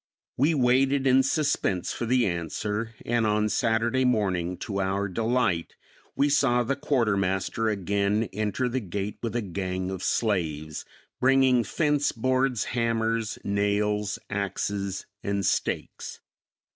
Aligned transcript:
We 0.35 0.55
waited 0.55 1.05
in 1.05 1.21
suspense 1.21 1.93
for 1.93 2.07
the 2.07 2.25
answer, 2.25 2.95
and 3.05 3.27
on 3.27 3.49
Saturday 3.49 4.03
morning, 4.03 4.57
to 4.65 4.81
our 4.81 5.07
delight, 5.07 5.75
we 6.15 6.27
saw 6.27 6.63
the 6.63 6.75
quartermaster 6.75 7.69
again 7.69 8.27
enter 8.33 8.67
the 8.67 8.79
gate 8.79 9.19
with 9.21 9.35
a 9.35 9.43
gang 9.43 9.91
of 9.91 10.01
slaves, 10.01 10.85
bringing 11.19 11.63
fence 11.63 12.13
boards, 12.13 12.63
hammers, 12.73 13.37
nails, 13.43 14.17
axes 14.27 15.05
and 15.21 15.45
stakes. 15.45 16.19